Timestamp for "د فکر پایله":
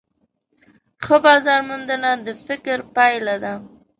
2.25-3.35